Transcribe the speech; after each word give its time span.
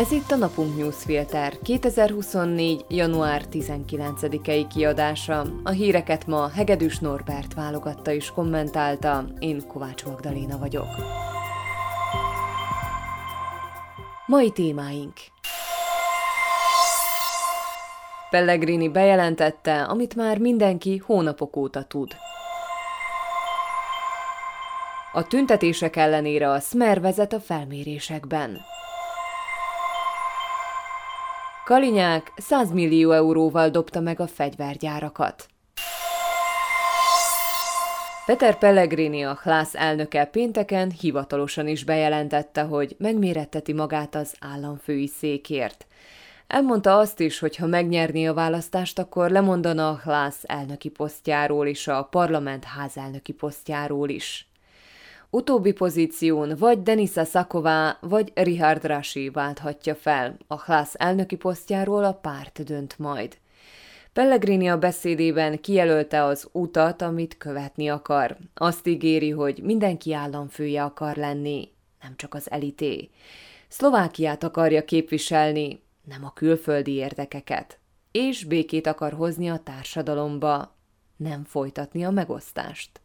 Ez 0.00 0.12
itt 0.12 0.30
a 0.30 0.36
Napunk 0.36 0.76
Newsfilter 0.76 1.58
2024. 1.62 2.84
január 2.88 3.42
19-i 3.52 4.66
kiadása. 4.74 5.44
A 5.62 5.70
híreket 5.70 6.26
ma 6.26 6.48
Hegedűs 6.48 6.98
Norbert 6.98 7.54
válogatta 7.54 8.10
és 8.10 8.30
kommentálta, 8.30 9.24
én 9.38 9.66
Kovács 9.66 10.04
Magdaléna 10.04 10.58
vagyok. 10.58 10.86
Mai 14.26 14.50
témáink 14.50 15.12
Pellegrini 18.30 18.88
bejelentette, 18.88 19.82
amit 19.82 20.14
már 20.14 20.38
mindenki 20.38 20.96
hónapok 20.96 21.56
óta 21.56 21.82
tud. 21.82 22.16
A 25.12 25.26
tüntetések 25.26 25.96
ellenére 25.96 26.50
a 26.50 26.60
Smer 26.60 27.00
vezet 27.00 27.32
a 27.32 27.40
felmérésekben. 27.40 28.60
Kalinyák 31.70 32.32
100 32.36 32.70
millió 32.72 33.10
euróval 33.10 33.68
dobta 33.68 34.00
meg 34.00 34.20
a 34.20 34.26
fegyvergyárakat. 34.26 35.46
Peter 38.26 38.58
Pellegrini, 38.58 39.24
a 39.24 39.38
Hlász 39.42 39.74
elnöke 39.74 40.24
pénteken 40.24 40.90
hivatalosan 40.90 41.68
is 41.68 41.84
bejelentette, 41.84 42.62
hogy 42.62 42.96
megméretteti 42.98 43.72
magát 43.72 44.14
az 44.14 44.34
államfői 44.40 45.06
székért. 45.06 45.86
Elmondta 46.46 46.98
azt 46.98 47.20
is, 47.20 47.38
hogy 47.38 47.56
ha 47.56 47.66
megnyerni 47.66 48.28
a 48.28 48.34
választást, 48.34 48.98
akkor 48.98 49.30
lemondana 49.30 49.88
a 49.88 50.00
Hlász 50.02 50.42
elnöki 50.42 50.88
posztjáról 50.88 51.66
és 51.66 51.88
a 51.88 52.02
parlament 52.02 52.64
házelnöki 52.64 53.32
posztjáról 53.32 54.08
is. 54.08 54.49
Utóbbi 55.32 55.72
pozíción 55.72 56.56
vagy 56.58 56.82
Denisa 56.82 57.24
Szaková, 57.24 57.98
vagy 58.00 58.32
Richard 58.34 58.84
Rashi 58.84 59.28
válthatja 59.28 59.94
fel. 59.94 60.36
A 60.46 60.62
Hlász 60.62 60.94
elnöki 60.96 61.36
posztjáról 61.36 62.04
a 62.04 62.12
párt 62.12 62.64
dönt 62.64 62.98
majd. 62.98 63.38
Pellegrini 64.12 64.68
a 64.68 64.78
beszédében 64.78 65.60
kijelölte 65.60 66.24
az 66.24 66.48
utat, 66.52 67.02
amit 67.02 67.36
követni 67.36 67.88
akar. 67.88 68.36
Azt 68.54 68.86
ígéri, 68.86 69.30
hogy 69.30 69.60
mindenki 69.62 70.12
államfője 70.12 70.82
akar 70.82 71.16
lenni, 71.16 71.68
nem 72.02 72.16
csak 72.16 72.34
az 72.34 72.50
elité. 72.50 73.10
Szlovákiát 73.68 74.42
akarja 74.42 74.84
képviselni, 74.84 75.82
nem 76.04 76.24
a 76.24 76.32
külföldi 76.32 76.92
érdekeket. 76.92 77.78
És 78.10 78.44
békét 78.44 78.86
akar 78.86 79.12
hozni 79.12 79.50
a 79.50 79.58
társadalomba, 79.64 80.76
nem 81.16 81.44
folytatni 81.44 82.04
a 82.04 82.10
megosztást. 82.10 83.00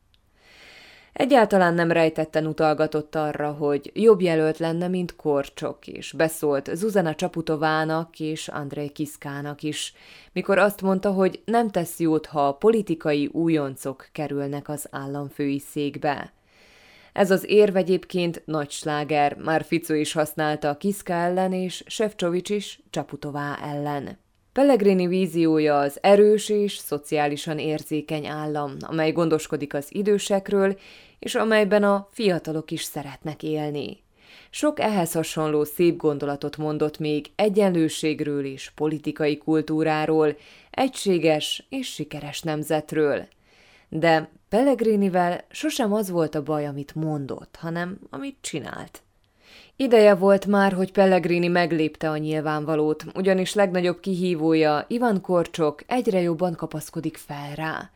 Egyáltalán 1.17 1.73
nem 1.73 1.91
rejtetten 1.91 2.45
utalgatott 2.45 3.15
arra, 3.15 3.51
hogy 3.51 3.91
jobb 3.93 4.21
jelölt 4.21 4.57
lenne, 4.57 4.87
mint 4.87 5.15
Korcsok, 5.15 5.87
és 5.87 6.11
beszólt 6.11 6.69
Zuzana 6.73 7.15
Csaputovának 7.15 8.19
és 8.19 8.47
Andrei 8.47 8.89
Kiszkának 8.89 9.63
is, 9.63 9.93
mikor 10.33 10.57
azt 10.57 10.81
mondta, 10.81 11.11
hogy 11.11 11.41
nem 11.45 11.69
tesz 11.69 11.99
jót, 11.99 12.25
ha 12.25 12.53
politikai 12.53 13.29
újoncok 13.31 14.09
kerülnek 14.11 14.69
az 14.69 14.87
államfői 14.91 15.59
székbe. 15.59 16.33
Ez 17.13 17.31
az 17.31 17.45
érv 17.49 17.75
egyébként 17.75 18.41
nagy 18.45 18.71
sláger, 18.71 19.35
már 19.35 19.63
Fico 19.63 19.93
is 19.93 20.13
használta 20.13 20.69
a 20.69 20.77
Kiszka 20.77 21.13
ellen, 21.13 21.53
és 21.53 21.83
Sefcsovics 21.87 22.49
is 22.49 22.79
Csaputová 22.89 23.57
ellen. 23.61 24.17
Pellegrini 24.55 25.07
víziója 25.07 25.79
az 25.79 25.97
erős 26.01 26.49
és 26.49 26.77
szociálisan 26.77 27.59
érzékeny 27.59 28.25
állam, 28.25 28.71
amely 28.79 29.11
gondoskodik 29.11 29.73
az 29.73 29.87
idősekről, 29.89 30.77
és 31.19 31.35
amelyben 31.35 31.83
a 31.83 32.07
fiatalok 32.11 32.71
is 32.71 32.83
szeretnek 32.83 33.43
élni. 33.43 34.03
Sok 34.49 34.79
ehhez 34.79 35.11
hasonló 35.11 35.63
szép 35.63 35.97
gondolatot 35.97 36.57
mondott 36.57 36.97
még 36.97 37.25
egyenlőségről 37.35 38.45
és 38.45 38.71
politikai 38.75 39.37
kultúráról, 39.37 40.37
egységes 40.71 41.65
és 41.69 41.87
sikeres 41.87 42.41
nemzetről. 42.41 43.27
De 43.89 44.29
Pellegrinivel 44.49 45.43
sosem 45.49 45.93
az 45.93 46.09
volt 46.09 46.35
a 46.35 46.43
baj, 46.43 46.67
amit 46.67 46.95
mondott, 46.95 47.55
hanem 47.59 47.99
amit 48.09 48.37
csinált. 48.41 49.04
Ideje 49.77 50.15
volt 50.15 50.45
már, 50.45 50.73
hogy 50.73 50.91
Pellegrini 50.91 51.47
meglépte 51.47 52.09
a 52.09 52.17
nyilvánvalót, 52.17 53.05
ugyanis 53.15 53.53
legnagyobb 53.53 53.99
kihívója 53.99 54.85
Ivan 54.87 55.21
Korcsok 55.21 55.83
egyre 55.87 56.21
jobban 56.21 56.55
kapaszkodik 56.55 57.17
fel 57.17 57.55
rá. 57.55 57.89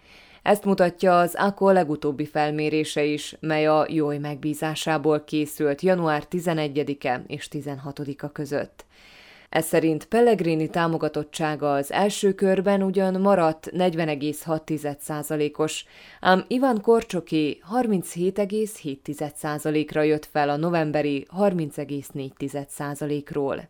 Ezt 0.44 0.66
mutatja 0.66 1.20
az 1.20 1.36
AKO 1.36 1.72
legutóbbi 1.72 2.26
felmérése 2.26 3.04
is, 3.04 3.36
mely 3.40 3.68
a 3.68 3.86
Jói 3.90 4.18
megbízásából 4.18 5.24
készült 5.24 5.82
január 5.82 6.24
11-e 6.32 7.24
és 7.28 7.48
16-a 7.52 8.32
között. 8.32 8.86
Ez 9.50 9.66
szerint 9.66 10.06
Pellegrini 10.06 10.70
támogatottsága 10.70 11.74
az 11.74 11.92
első 11.92 12.34
körben 12.34 12.84
ugyan 12.84 13.22
maradt 13.22 13.70
40,6%-os, 13.72 15.86
ám 16.20 16.46
Ivan 16.48 16.82
Korcsoki 16.82 17.62
37,7%-ra 17.76 20.02
jött 20.02 20.26
fel 20.26 20.50
a 20.50 20.58
novemberi 20.58 21.28
30,4%-ról. 21.38 23.70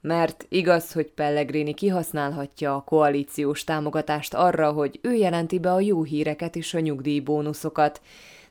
Mert 0.00 0.46
igaz, 0.48 0.92
hogy 0.92 1.12
Pellegrini 1.12 1.74
kihasználhatja 1.74 2.74
a 2.74 2.80
koalíciós 2.80 3.64
támogatást 3.64 4.34
arra, 4.34 4.72
hogy 4.72 4.98
ő 5.02 5.14
jelenti 5.14 5.58
be 5.58 5.72
a 5.72 5.80
jó 5.80 6.02
híreket 6.02 6.56
és 6.56 6.74
a 6.74 6.80
nyugdíjbónuszokat, 6.80 8.00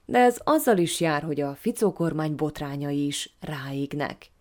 de 0.06 0.19
ez 0.19 0.38
azzal 0.44 0.78
is 0.78 1.00
jár, 1.00 1.24
hogy 1.24 1.42
a 1.42 1.56
Ficó 1.56 1.94
kormány 1.94 2.36
botrányai 2.36 3.06
is 3.06 3.30
ráégnek. 3.40 4.36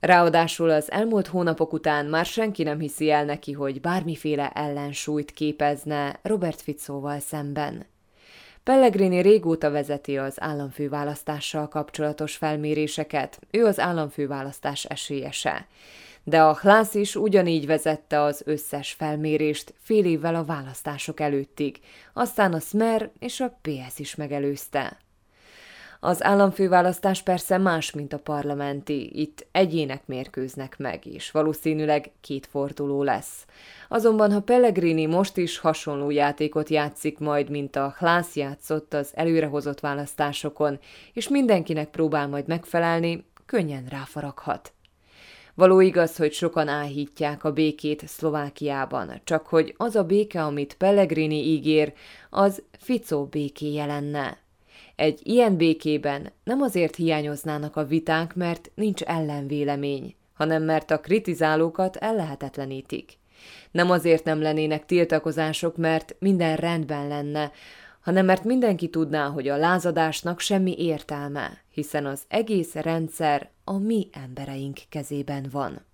Ráadásul 0.00 0.70
az 0.70 0.90
elmúlt 0.90 1.26
hónapok 1.26 1.72
után 1.72 2.06
már 2.06 2.26
senki 2.26 2.62
nem 2.62 2.78
hiszi 2.78 3.10
el 3.10 3.24
neki, 3.24 3.52
hogy 3.52 3.80
bármiféle 3.80 4.48
ellensúlyt 4.48 5.30
képezne 5.30 6.18
Robert 6.22 6.60
Ficóval 6.60 7.18
szemben. 7.18 7.86
Pellegrini 8.62 9.20
régóta 9.20 9.70
vezeti 9.70 10.18
az 10.18 10.40
államfőválasztással 10.40 11.68
kapcsolatos 11.68 12.36
felméréseket, 12.36 13.38
ő 13.50 13.64
az 13.64 13.78
államfőválasztás 13.78 14.84
esélyese. 14.84 15.66
De 16.24 16.42
a 16.42 16.54
Hlász 16.54 16.94
is 16.94 17.16
ugyanígy 17.16 17.66
vezette 17.66 18.20
az 18.20 18.42
összes 18.44 18.92
felmérést 18.92 19.74
fél 19.82 20.04
évvel 20.04 20.34
a 20.34 20.44
választások 20.44 21.20
előttig, 21.20 21.80
aztán 22.12 22.52
a 22.52 22.60
Smer 22.60 23.10
és 23.18 23.40
a 23.40 23.58
PS 23.62 23.98
is 23.98 24.14
megelőzte. 24.14 24.98
Az 26.02 26.24
államfőválasztás 26.24 27.22
persze 27.22 27.58
más, 27.58 27.90
mint 27.90 28.12
a 28.12 28.18
parlamenti, 28.18 29.20
itt 29.20 29.46
egyének 29.52 30.06
mérkőznek 30.06 30.78
meg, 30.78 31.06
és 31.06 31.30
valószínűleg 31.30 32.10
két 32.20 32.46
forduló 32.46 33.02
lesz. 33.02 33.46
Azonban, 33.88 34.32
ha 34.32 34.40
Pellegrini 34.40 35.06
most 35.06 35.36
is 35.36 35.58
hasonló 35.58 36.10
játékot 36.10 36.68
játszik 36.68 37.18
majd, 37.18 37.50
mint 37.50 37.76
a 37.76 37.94
Hlász 37.98 38.36
játszott 38.36 38.94
az 38.94 39.10
előrehozott 39.14 39.80
választásokon, 39.80 40.78
és 41.12 41.28
mindenkinek 41.28 41.88
próbál 41.88 42.28
majd 42.28 42.46
megfelelni, 42.46 43.24
könnyen 43.46 43.86
ráfaraghat. 43.90 44.72
Való 45.54 45.80
igaz, 45.80 46.16
hogy 46.16 46.32
sokan 46.32 46.68
áhítják 46.68 47.44
a 47.44 47.52
békét 47.52 48.08
Szlovákiában, 48.08 49.20
csak 49.24 49.46
hogy 49.46 49.74
az 49.76 49.96
a 49.96 50.04
béke, 50.04 50.44
amit 50.44 50.74
Pellegrini 50.74 51.46
ígér, 51.46 51.92
az 52.30 52.62
Ficó 52.78 53.24
békéje 53.24 53.84
lenne. 53.86 54.38
Egy 55.00 55.20
ilyen 55.22 55.56
békében 55.56 56.32
nem 56.44 56.62
azért 56.62 56.96
hiányoznának 56.96 57.76
a 57.76 57.84
viták, 57.84 58.34
mert 58.34 58.70
nincs 58.74 59.02
ellenvélemény, 59.02 60.14
hanem 60.32 60.62
mert 60.62 60.90
a 60.90 61.00
kritizálókat 61.00 61.96
ellehetetlenítik. 61.96 63.18
Nem 63.70 63.90
azért 63.90 64.24
nem 64.24 64.42
lennének 64.42 64.86
tiltakozások, 64.86 65.76
mert 65.76 66.16
minden 66.18 66.56
rendben 66.56 67.08
lenne, 67.08 67.52
hanem 68.00 68.24
mert 68.24 68.44
mindenki 68.44 68.88
tudná, 68.88 69.28
hogy 69.28 69.48
a 69.48 69.56
lázadásnak 69.56 70.40
semmi 70.40 70.74
értelme, 70.78 71.58
hiszen 71.70 72.06
az 72.06 72.22
egész 72.28 72.74
rendszer 72.74 73.50
a 73.64 73.78
mi 73.78 74.08
embereink 74.12 74.78
kezében 74.88 75.46
van. 75.52 75.84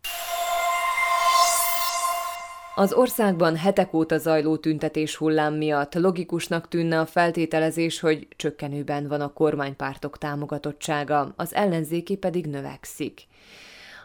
Az 2.79 2.93
országban 2.93 3.57
hetek 3.57 3.95
óta 3.95 4.19
zajló 4.19 4.57
tüntetés 4.57 5.17
hullám 5.17 5.55
miatt 5.55 5.95
logikusnak 5.95 6.69
tűnne 6.69 7.01
a 7.01 7.07
feltételezés, 7.07 8.01
hogy 8.01 8.29
csökkenőben 8.37 9.09
van 9.09 9.21
a 9.21 9.33
kormánypártok 9.33 10.19
támogatottsága, 10.19 11.33
az 11.37 11.55
ellenzéki 11.55 12.17
pedig 12.17 12.47
növekszik. 12.47 13.27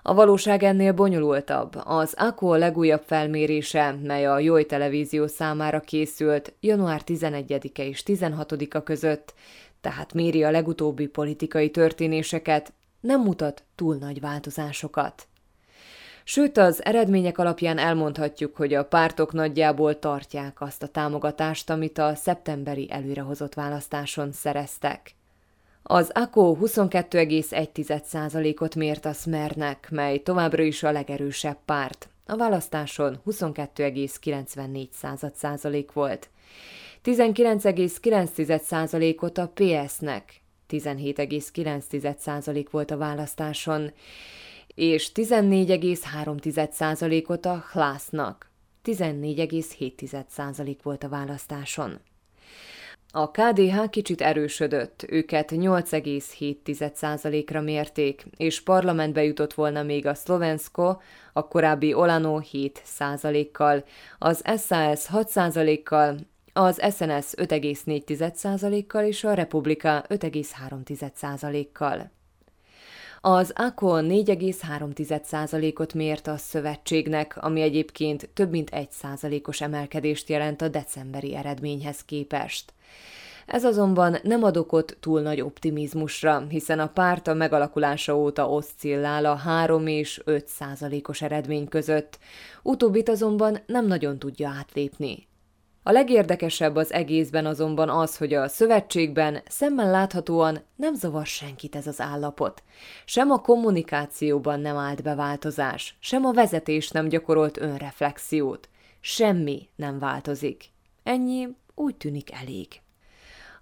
A 0.01 0.13
valóság 0.13 0.63
ennél 0.63 0.93
bonyolultabb. 0.93 1.81
Az 1.83 2.13
AKO 2.17 2.55
legújabb 2.55 3.03
felmérése, 3.05 3.97
mely 4.03 4.25
a 4.25 4.39
Joy 4.39 4.65
televízió 4.65 5.27
számára 5.27 5.79
készült 5.79 6.53
január 6.59 7.01
11-e 7.05 7.83
és 7.83 8.03
16-a 8.05 8.83
között, 8.83 9.33
tehát 9.81 10.13
méri 10.13 10.43
a 10.43 10.51
legutóbbi 10.51 11.07
politikai 11.07 11.69
történéseket, 11.69 12.73
nem 12.99 13.21
mutat 13.21 13.63
túl 13.75 13.95
nagy 13.95 14.19
változásokat. 14.19 15.27
Sőt, 16.23 16.57
az 16.57 16.85
eredmények 16.85 17.37
alapján 17.37 17.77
elmondhatjuk, 17.77 18.55
hogy 18.55 18.73
a 18.73 18.85
pártok 18.85 19.33
nagyjából 19.33 19.99
tartják 19.99 20.61
azt 20.61 20.83
a 20.83 20.87
támogatást, 20.87 21.69
amit 21.69 21.97
a 21.97 22.15
szeptemberi 22.15 22.87
előrehozott 22.91 23.53
választáson 23.53 24.31
szereztek. 24.31 25.15
Az 25.83 26.11
AKO 26.13 26.57
22,1%-ot 26.61 28.75
mért 28.75 29.05
a 29.05 29.13
Smernek, 29.13 29.87
mely 29.91 30.17
továbbra 30.17 30.63
is 30.63 30.83
a 30.83 30.91
legerősebb 30.91 31.57
párt. 31.65 32.09
A 32.25 32.35
választáson 32.35 33.21
22,94% 33.25 35.87
volt. 35.93 36.29
19,9%-ot 37.03 39.37
a 39.37 39.51
PS-nek, 39.53 40.41
17,9% 40.69 42.65
volt 42.71 42.91
a 42.91 42.97
választáson, 42.97 43.91
és 44.75 45.11
14,3%-ot 45.13 47.45
a 47.45 47.65
Hlásznak, 47.71 48.49
14,7% 48.83 50.77
volt 50.83 51.03
a 51.03 51.09
választáson. 51.09 51.99
A 53.13 53.31
KDH 53.31 53.89
kicsit 53.89 54.21
erősödött, 54.21 55.05
őket 55.09 55.51
8,7%-ra 55.51 57.61
mérték, 57.61 58.25
és 58.37 58.61
parlamentbe 58.61 59.23
jutott 59.23 59.53
volna 59.53 59.83
még 59.83 60.05
a 60.05 60.13
Szlovensko, 60.13 60.97
a 61.33 61.47
korábbi 61.47 61.93
Olano 61.93 62.39
7%-kal, 62.51 63.83
az 64.17 64.41
SAS 64.45 65.05
6%-kal, 65.13 66.17
az 66.53 66.75
SNS 66.75 67.33
5,4%-kal 67.37 69.05
és 69.05 69.23
a 69.23 69.33
Republika 69.33 70.05
5,3%-kal. 70.07 72.11
Az 73.23 73.53
ACO 73.55 73.87
4,3%-ot 73.87 75.93
mért 75.93 76.27
a 76.27 76.37
szövetségnek, 76.37 77.37
ami 77.37 77.61
egyébként 77.61 78.29
több 78.33 78.49
mint 78.49 78.69
1%-os 78.73 79.61
emelkedést 79.61 80.29
jelent 80.29 80.61
a 80.61 80.67
decemberi 80.67 81.35
eredményhez 81.35 82.05
képest. 82.05 82.73
Ez 83.45 83.63
azonban 83.63 84.17
nem 84.23 84.43
ad 84.43 84.57
okot 84.57 84.97
túl 84.99 85.21
nagy 85.21 85.41
optimizmusra, 85.41 86.45
hiszen 86.49 86.79
a 86.79 86.87
párt 86.87 87.27
a 87.27 87.33
megalakulása 87.33 88.17
óta 88.17 88.49
oszcillál 88.49 89.25
a 89.25 89.35
3 89.35 89.87
és 89.87 90.21
5 90.25 90.47
százalékos 90.47 91.21
eredmény 91.21 91.67
között, 91.67 92.19
utóbbit 92.63 93.09
azonban 93.09 93.59
nem 93.65 93.87
nagyon 93.87 94.19
tudja 94.19 94.49
átlépni. 94.49 95.27
A 95.83 95.91
legérdekesebb 95.91 96.75
az 96.75 96.93
egészben 96.93 97.45
azonban 97.45 97.89
az, 97.89 98.17
hogy 98.17 98.33
a 98.33 98.47
szövetségben 98.47 99.41
szemmel 99.47 99.91
láthatóan 99.91 100.61
nem 100.75 100.93
zavar 100.95 101.25
senkit 101.25 101.75
ez 101.75 101.87
az 101.87 102.01
állapot. 102.01 102.63
Sem 103.05 103.31
a 103.31 103.41
kommunikációban 103.41 104.59
nem 104.59 104.77
állt 104.77 105.03
be 105.03 105.15
változás, 105.15 105.95
sem 105.99 106.25
a 106.25 106.31
vezetés 106.31 106.89
nem 106.89 107.07
gyakorolt 107.07 107.57
önreflexiót. 107.57 108.69
Semmi 108.99 109.67
nem 109.75 109.99
változik. 109.99 110.63
Ennyi 111.03 111.47
úgy 111.75 111.95
tűnik 111.95 112.33
elég. 112.33 112.67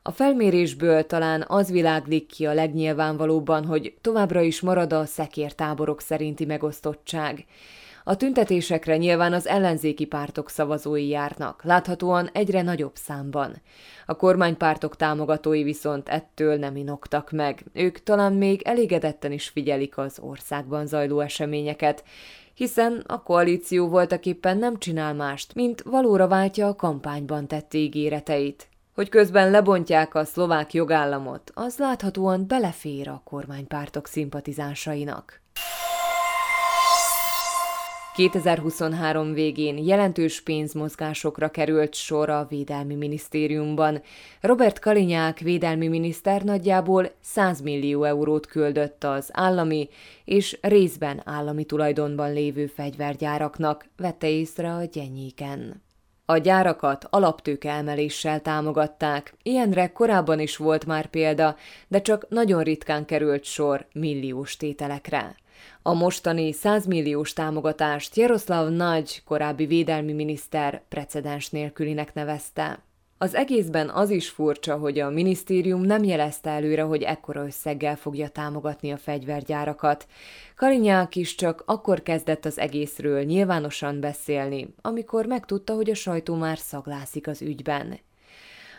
A 0.01 0.11
felmérésből 0.11 1.05
talán 1.05 1.45
az 1.47 1.71
világlik 1.71 2.25
ki 2.25 2.45
a 2.45 2.53
legnyilvánvalóbban, 2.53 3.65
hogy 3.65 3.97
továbbra 4.01 4.41
is 4.41 4.61
marad 4.61 4.93
a 4.93 5.05
szekértáborok 5.05 6.01
szerinti 6.01 6.45
megosztottság. 6.45 7.45
A 8.09 8.15
tüntetésekre 8.15 8.97
nyilván 8.97 9.33
az 9.33 9.47
ellenzéki 9.47 10.05
pártok 10.05 10.49
szavazói 10.49 11.07
járnak, 11.07 11.63
láthatóan 11.63 12.29
egyre 12.33 12.61
nagyobb 12.61 12.95
számban. 12.95 13.61
A 14.05 14.15
kormánypártok 14.15 14.95
támogatói 14.95 15.63
viszont 15.63 16.09
ettől 16.09 16.57
nem 16.57 16.75
inoktak 16.75 17.31
meg. 17.31 17.63
Ők 17.73 18.03
talán 18.03 18.33
még 18.33 18.61
elégedetten 18.61 19.31
is 19.31 19.47
figyelik 19.47 19.97
az 19.97 20.19
országban 20.21 20.87
zajló 20.87 21.19
eseményeket, 21.19 22.03
hiszen 22.53 23.03
a 23.07 23.23
koalíció 23.23 23.87
voltak 23.87 24.25
éppen 24.25 24.57
nem 24.57 24.77
csinál 24.77 25.13
mást, 25.13 25.55
mint 25.55 25.81
valóra 25.81 26.27
váltja 26.27 26.67
a 26.67 26.75
kampányban 26.75 27.47
tett 27.47 27.73
ígéreteit. 27.73 28.67
Hogy 28.95 29.09
közben 29.09 29.51
lebontják 29.51 30.15
a 30.15 30.25
szlovák 30.25 30.73
jogállamot, 30.73 31.51
az 31.53 31.77
láthatóan 31.77 32.47
belefér 32.47 33.07
a 33.07 33.21
kormánypártok 33.25 34.07
szimpatizánsainak. 34.07 35.41
2023 38.19 39.33
végén 39.33 39.77
jelentős 39.77 40.41
pénzmozgásokra 40.41 41.49
került 41.49 41.93
sor 41.93 42.29
a 42.29 42.45
Védelmi 42.49 42.95
Minisztériumban. 42.95 44.01
Robert 44.41 44.79
Kalinyák 44.79 45.39
védelmi 45.39 45.87
miniszter 45.87 46.41
nagyjából 46.41 47.11
100 47.21 47.61
millió 47.61 48.03
eurót 48.03 48.45
küldött 48.45 49.03
az 49.03 49.29
állami 49.33 49.89
és 50.25 50.57
részben 50.61 51.21
állami 51.25 51.63
tulajdonban 51.63 52.33
lévő 52.33 52.65
fegyvergyáraknak, 52.65 53.85
vette 53.97 54.29
észre 54.29 54.73
a 54.73 54.83
gyenyéken. 54.83 55.83
A 56.25 56.37
gyárakat 56.37 57.07
alaptőke 57.09 57.71
emeléssel 57.71 58.41
támogatták, 58.41 59.33
ilyenre 59.43 59.91
korábban 59.91 60.39
is 60.39 60.57
volt 60.57 60.85
már 60.85 61.05
példa, 61.05 61.55
de 61.87 62.01
csak 62.01 62.29
nagyon 62.29 62.63
ritkán 62.63 63.05
került 63.05 63.43
sor 63.43 63.85
milliós 63.93 64.57
tételekre. 64.57 65.35
A 65.81 65.93
mostani 65.93 66.51
100 66.51 66.85
milliós 66.85 67.33
támogatást 67.33 68.15
Jaroszlav 68.15 68.69
Nagy, 68.69 69.23
korábbi 69.25 69.65
védelmi 69.65 70.13
miniszter 70.13 70.81
precedens 70.89 71.49
nélkülinek 71.49 72.13
nevezte. 72.13 72.83
Az 73.21 73.35
egészben 73.35 73.89
az 73.89 74.09
is 74.09 74.29
furcsa, 74.29 74.77
hogy 74.77 74.99
a 74.99 75.09
minisztérium 75.09 75.81
nem 75.81 76.03
jelezte 76.03 76.49
előre, 76.49 76.81
hogy 76.81 77.01
ekkora 77.01 77.45
összeggel 77.45 77.95
fogja 77.95 78.27
támogatni 78.27 78.91
a 78.91 78.97
fegyvergyárakat. 78.97 80.07
Kalinyák 80.55 81.15
is 81.15 81.35
csak 81.35 81.63
akkor 81.65 82.03
kezdett 82.03 82.45
az 82.45 82.57
egészről 82.57 83.23
nyilvánosan 83.23 83.99
beszélni, 83.99 84.73
amikor 84.81 85.25
megtudta, 85.25 85.73
hogy 85.73 85.89
a 85.89 85.95
sajtó 85.95 86.35
már 86.35 86.57
szaglászik 86.57 87.27
az 87.27 87.41
ügyben. 87.41 87.99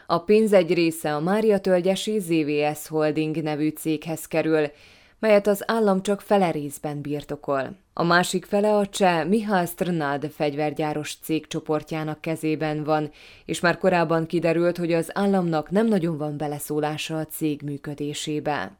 A 0.06 0.18
pénz 0.18 0.52
egy 0.52 0.74
része 0.74 1.14
a 1.14 1.20
Mária 1.20 1.58
Tölgyesi 1.58 2.18
ZVS 2.18 2.88
Holding 2.88 3.42
nevű 3.42 3.68
céghez 3.68 4.26
kerül, 4.26 4.70
melyet 5.20 5.46
az 5.46 5.62
állam 5.66 6.02
csak 6.02 6.20
fele 6.20 6.50
részben 6.50 7.00
birtokol. 7.00 7.76
A 7.92 8.04
másik 8.04 8.44
fele 8.44 8.76
a 8.76 8.86
cseh 8.86 9.24
Mihály 9.24 9.66
Strnad 9.66 10.30
fegyvergyáros 10.34 11.16
cég 11.22 11.46
csoportjának 11.46 12.20
kezében 12.20 12.84
van, 12.84 13.10
és 13.44 13.60
már 13.60 13.78
korábban 13.78 14.26
kiderült, 14.26 14.76
hogy 14.76 14.92
az 14.92 15.10
államnak 15.12 15.70
nem 15.70 15.86
nagyon 15.86 16.16
van 16.16 16.36
beleszólása 16.36 17.18
a 17.18 17.26
cég 17.26 17.62
működésébe. 17.62 18.78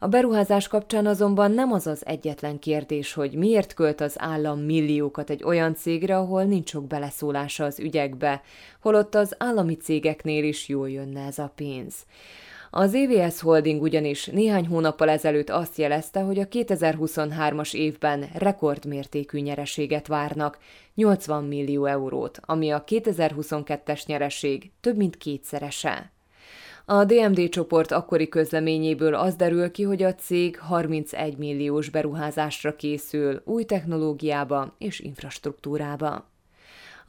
A 0.00 0.06
beruházás 0.08 0.68
kapcsán 0.68 1.06
azonban 1.06 1.52
nem 1.52 1.72
az 1.72 1.86
az 1.86 2.06
egyetlen 2.06 2.58
kérdés, 2.58 3.12
hogy 3.12 3.34
miért 3.34 3.74
költ 3.74 4.00
az 4.00 4.14
állam 4.18 4.60
milliókat 4.60 5.30
egy 5.30 5.44
olyan 5.44 5.74
cégre, 5.74 6.16
ahol 6.16 6.44
nincs 6.44 6.68
sok 6.68 6.86
beleszólása 6.86 7.64
az 7.64 7.80
ügyekbe, 7.80 8.42
holott 8.80 9.14
az 9.14 9.34
állami 9.38 9.76
cégeknél 9.76 10.44
is 10.44 10.68
jól 10.68 10.90
jönne 10.90 11.26
ez 11.26 11.38
a 11.38 11.52
pénz. 11.54 11.94
Az 12.70 12.94
EVS 12.94 13.40
Holding 13.40 13.82
ugyanis 13.82 14.26
néhány 14.26 14.66
hónappal 14.66 15.08
ezelőtt 15.08 15.50
azt 15.50 15.78
jelezte, 15.78 16.20
hogy 16.20 16.38
a 16.38 16.48
2023-as 16.48 17.74
évben 17.74 18.28
rekordmértékű 18.34 19.38
nyereséget 19.38 20.06
várnak, 20.06 20.58
80 20.94 21.44
millió 21.44 21.84
eurót, 21.84 22.40
ami 22.42 22.70
a 22.70 22.84
2022-es 22.84 24.06
nyereség 24.06 24.70
több 24.80 24.96
mint 24.96 25.16
kétszerese. 25.16 26.12
A 26.84 27.04
DMD 27.04 27.48
csoport 27.48 27.92
akkori 27.92 28.28
közleményéből 28.28 29.14
az 29.14 29.34
derül 29.34 29.70
ki, 29.70 29.82
hogy 29.82 30.02
a 30.02 30.14
cég 30.14 30.58
31 30.58 31.36
milliós 31.36 31.88
beruházásra 31.88 32.76
készül 32.76 33.42
új 33.44 33.64
technológiába 33.64 34.74
és 34.78 35.00
infrastruktúrába. 35.00 36.27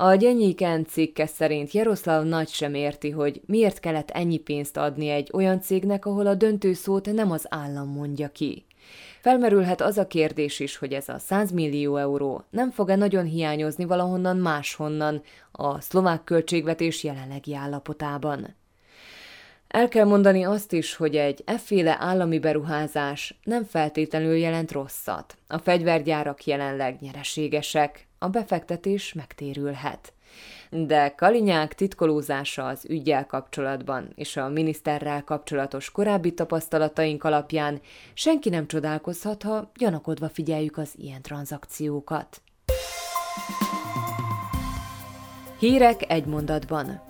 A 0.01 0.15
Gyenyéken 0.15 0.85
cikke 0.85 1.25
szerint 1.25 1.71
Jaroszláv 1.71 2.25
nagy 2.25 2.47
sem 2.47 2.73
érti, 2.73 3.09
hogy 3.09 3.41
miért 3.45 3.79
kellett 3.79 4.09
ennyi 4.09 4.37
pénzt 4.37 4.77
adni 4.77 5.09
egy 5.09 5.29
olyan 5.33 5.61
cégnek, 5.61 6.05
ahol 6.05 6.27
a 6.27 6.35
döntő 6.35 6.73
szót 6.73 7.13
nem 7.13 7.31
az 7.31 7.45
állam 7.49 7.87
mondja 7.87 8.27
ki. 8.27 8.65
Felmerülhet 9.21 9.81
az 9.81 9.97
a 9.97 10.07
kérdés 10.07 10.59
is, 10.59 10.77
hogy 10.77 10.93
ez 10.93 11.09
a 11.09 11.17
100 11.17 11.51
millió 11.51 11.97
euró 11.97 12.43
nem 12.49 12.71
fog-e 12.71 12.95
nagyon 12.95 13.25
hiányozni 13.25 13.85
valahonnan 13.85 14.37
máshonnan 14.37 15.21
a 15.51 15.81
szlovák 15.81 16.23
költségvetés 16.23 17.03
jelenlegi 17.03 17.55
állapotában. 17.55 18.55
El 19.69 19.87
kell 19.87 20.05
mondani 20.05 20.43
azt 20.43 20.73
is, 20.73 20.95
hogy 20.95 21.15
egy 21.15 21.41
efféle 21.45 21.97
állami 21.99 22.39
beruházás 22.39 23.39
nem 23.43 23.63
feltétlenül 23.63 24.35
jelent 24.35 24.71
rosszat. 24.71 25.37
A 25.47 25.57
fegyvergyárak 25.57 26.45
jelenleg 26.45 26.97
nyereségesek, 26.99 28.07
a 28.17 28.27
befektetés 28.27 29.13
megtérülhet. 29.13 30.13
De 30.69 31.13
Kalinyák 31.17 31.73
titkolózása 31.73 32.67
az 32.67 32.85
ügyel 32.89 33.25
kapcsolatban 33.25 34.11
és 34.15 34.37
a 34.37 34.47
miniszterrel 34.47 35.23
kapcsolatos 35.23 35.91
korábbi 35.91 36.33
tapasztalataink 36.33 37.23
alapján 37.23 37.81
senki 38.13 38.49
nem 38.49 38.67
csodálkozhat, 38.67 39.43
ha 39.43 39.71
gyanakodva 39.75 40.29
figyeljük 40.29 40.77
az 40.77 40.93
ilyen 40.97 41.21
tranzakciókat. 41.21 42.41
Hírek 45.59 46.11
egy 46.11 46.25
mondatban. 46.25 47.08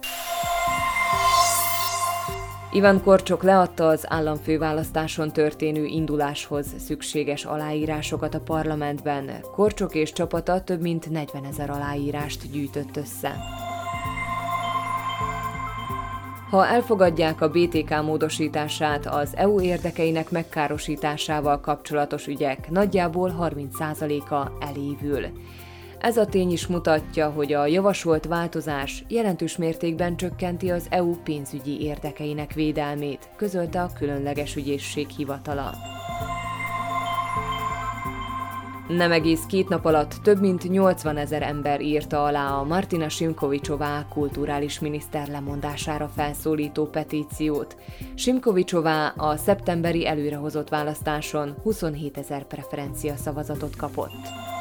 Ivan 2.71 3.03
Korcsok 3.03 3.43
leadta 3.43 3.88
az 3.88 4.05
államfőválasztáson 4.07 5.31
történő 5.31 5.85
induláshoz 5.85 6.65
szükséges 6.77 7.45
aláírásokat 7.45 8.33
a 8.33 8.39
parlamentben. 8.39 9.29
Korcsok 9.51 9.95
és 9.95 10.11
csapata 10.11 10.63
több 10.63 10.81
mint 10.81 11.09
40 11.09 11.45
ezer 11.45 11.69
aláírást 11.69 12.51
gyűjtött 12.51 12.97
össze. 12.97 13.35
Ha 16.49 16.67
elfogadják 16.67 17.41
a 17.41 17.49
BTK 17.49 18.01
módosítását, 18.01 19.05
az 19.05 19.35
EU 19.35 19.61
érdekeinek 19.61 20.31
megkárosításával 20.31 21.59
kapcsolatos 21.59 22.27
ügyek 22.27 22.69
nagyjából 22.69 23.35
30%-a 23.39 24.65
elévül. 24.65 25.25
Ez 26.00 26.18
a 26.18 26.25
tény 26.25 26.51
is 26.51 26.68
mutatja, 26.68 27.29
hogy 27.29 27.53
a 27.53 27.65
javasolt 27.65 28.25
változás 28.25 29.03
jelentős 29.08 29.58
mértékben 29.58 30.18
csökkenti 30.18 30.72
az 30.72 30.88
EU 30.89 31.15
pénzügyi 31.15 31.82
érdekeinek 31.82 32.53
védelmét, 32.53 33.29
közölte 33.36 33.82
a 33.82 33.89
különleges 33.98 34.56
ügyészség 34.56 35.10
hivatala. 35.10 35.74
Nem 38.88 39.12
egész 39.12 39.41
két 39.48 39.70
nap 39.70 39.86
alatt 39.86 40.13
több 40.24 40.39
mint 40.39 40.70
80 40.70 41.18
ezer 41.18 41.41
ember 41.41 41.82
írta 41.82 42.24
alá 42.24 42.51
a 42.51 42.63
Martina 42.63 43.10
Simkovicsová 43.10 44.06
kulturális 44.10 44.79
miniszter 44.79 45.27
lemondására 45.27 46.08
felszólító 46.15 46.86
petíciót. 46.86 47.77
Simkovicsová 48.15 49.13
a 49.18 49.38
szeptemberi 49.38 50.08
előrehozott 50.08 50.70
választáson 50.70 51.56
27 51.63 52.18
ezer 52.18 52.44
preferencia 52.44 53.15
szavazatot 53.15 53.75
kapott. 53.75 54.58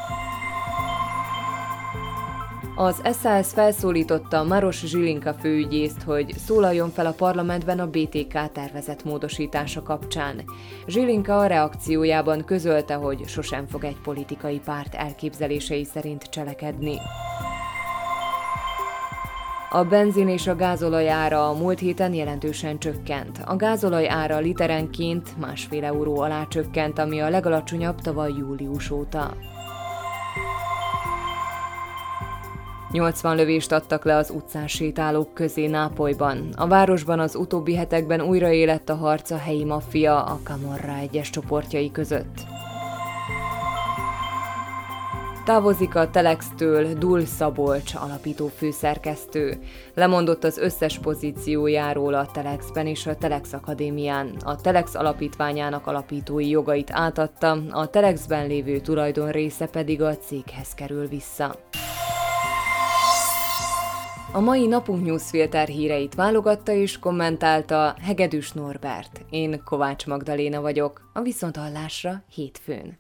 Az 2.80 3.02
SAS 3.20 3.46
felszólította 3.46 4.44
Maros 4.44 4.84
Zsilinka 4.86 5.34
főügyészt, 5.34 6.02
hogy 6.02 6.34
szólaljon 6.36 6.90
fel 6.90 7.06
a 7.06 7.12
parlamentben 7.12 7.78
a 7.78 7.86
BTK 7.86 8.52
tervezett 8.52 9.04
módosítása 9.04 9.82
kapcsán. 9.82 10.42
Zsilinka 10.86 11.38
a 11.38 11.46
reakciójában 11.46 12.44
közölte, 12.44 12.94
hogy 12.94 13.28
sosem 13.28 13.66
fog 13.66 13.84
egy 13.84 13.96
politikai 14.02 14.60
párt 14.64 14.94
elképzelései 14.94 15.84
szerint 15.84 16.22
cselekedni. 16.22 16.96
A 19.70 19.84
benzin 19.84 20.28
és 20.28 20.46
a 20.46 20.56
gázolaj 20.56 21.08
ára 21.08 21.48
a 21.48 21.52
múlt 21.52 21.78
héten 21.78 22.14
jelentősen 22.14 22.78
csökkent. 22.78 23.40
A 23.44 23.56
gázolaj 23.56 24.08
ára 24.08 24.38
literenként 24.38 25.38
másfél 25.38 25.84
euró 25.84 26.20
alá 26.20 26.46
csökkent, 26.48 26.98
ami 26.98 27.20
a 27.20 27.28
legalacsonyabb 27.28 28.00
tavaly 28.00 28.32
július 28.38 28.90
óta. 28.90 29.34
80 32.92 33.36
lövést 33.36 33.72
adtak 33.72 34.04
le 34.04 34.16
az 34.16 34.30
utcán 34.30 34.66
sétálók 34.66 35.34
közé 35.34 35.66
Nápolyban. 35.66 36.48
A 36.56 36.66
városban 36.66 37.20
az 37.20 37.34
utóbbi 37.34 37.74
hetekben 37.74 38.20
újraélett 38.20 38.88
a 38.88 38.94
harc 38.94 39.30
a 39.30 39.36
helyi 39.36 39.64
maffia 39.64 40.24
a 40.24 40.38
Camorra 40.44 40.94
egyes 40.94 41.30
csoportjai 41.30 41.90
között. 41.90 42.40
Távozik 45.44 45.94
a 45.94 46.10
Telex-től 46.10 46.94
Dul 46.94 47.24
Szabolcs 47.24 47.94
alapító 47.94 48.46
főszerkesztő. 48.56 49.58
Lemondott 49.94 50.44
az 50.44 50.58
összes 50.58 50.98
pozíciójáról 50.98 52.14
a 52.14 52.26
Telexben 52.32 52.86
és 52.86 53.06
a 53.06 53.16
Telex 53.16 53.52
Akadémián. 53.52 54.36
A 54.44 54.60
Telex 54.60 54.94
alapítványának 54.94 55.86
alapítói 55.86 56.48
jogait 56.48 56.90
átadta, 56.92 57.58
a 57.70 57.90
Telexben 57.90 58.46
lévő 58.46 58.78
tulajdon 58.78 59.30
része 59.30 59.66
pedig 59.66 60.02
a 60.02 60.16
céghez 60.16 60.74
kerül 60.74 61.06
vissza. 61.06 61.54
A 64.32 64.40
mai 64.40 64.66
napunk 64.66 65.04
newsfilter 65.04 65.68
híreit 65.68 66.14
válogatta 66.14 66.72
és 66.72 66.98
kommentálta 66.98 67.94
Hegedűs 68.00 68.52
Norbert. 68.52 69.24
Én 69.30 69.62
Kovács 69.64 70.06
Magdaléna 70.06 70.60
vagyok, 70.60 71.10
a 71.12 71.20
Viszonthallásra 71.20 72.22
hétfőn. 72.34 72.94